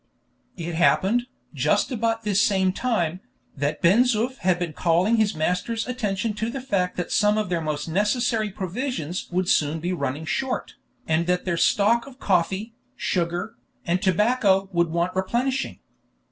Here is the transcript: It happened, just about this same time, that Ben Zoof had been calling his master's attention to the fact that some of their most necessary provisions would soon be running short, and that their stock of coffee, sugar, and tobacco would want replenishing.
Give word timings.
It 0.57 0.73
happened, 0.73 1.27
just 1.53 1.91
about 1.91 2.23
this 2.23 2.41
same 2.41 2.73
time, 2.73 3.19
that 3.55 3.83
Ben 3.83 4.03
Zoof 4.03 4.37
had 4.37 4.57
been 4.57 4.73
calling 4.73 5.17
his 5.17 5.35
master's 5.35 5.87
attention 5.87 6.33
to 6.41 6.49
the 6.49 6.59
fact 6.59 6.97
that 6.97 7.11
some 7.11 7.37
of 7.37 7.49
their 7.49 7.61
most 7.61 7.87
necessary 7.87 8.49
provisions 8.49 9.27
would 9.29 9.47
soon 9.47 9.79
be 9.79 9.93
running 9.93 10.25
short, 10.25 10.73
and 11.07 11.27
that 11.27 11.45
their 11.45 11.55
stock 11.55 12.07
of 12.07 12.17
coffee, 12.19 12.73
sugar, 12.95 13.53
and 13.85 14.01
tobacco 14.01 14.69
would 14.73 14.87
want 14.89 15.15
replenishing. 15.15 15.77